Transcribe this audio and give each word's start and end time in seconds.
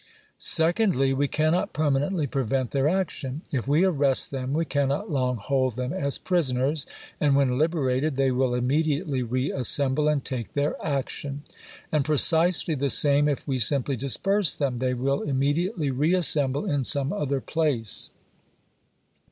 Secondly, 0.39 1.13
we 1.13 1.27
cannot 1.27 1.73
permanently 1.73 2.25
prevent 2.25 2.71
their 2.71 2.87
action. 2.87 3.43
If 3.51 3.67
we 3.67 3.85
arrest 3.85 4.31
them, 4.31 4.51
we 4.51 4.65
cannot 4.65 5.11
long 5.11 5.37
hold 5.37 5.75
them 5.75 5.93
as 5.93 6.17
prisoners; 6.17 6.87
and, 7.19 7.35
when 7.35 7.59
liberated, 7.59 8.17
they 8.17 8.31
will 8.31 8.55
immediately 8.55 9.21
reassemble 9.21 10.07
and 10.07 10.25
take 10.25 10.53
their 10.53 10.75
action. 10.83 11.43
And 11.91 12.03
precisely 12.03 12.73
the 12.73 12.89
same 12.89 13.27
if 13.27 13.47
we 13.47 13.59
simply 13.59 13.95
disperse 13.95 14.55
them. 14.55 14.79
They 14.79 14.95
will 14.95 15.21
immediately 15.21 15.91
reassemble 15.91 16.67
in 16.67 16.83
some 16.83 17.13
other 17.13 17.39
place. 17.39 18.09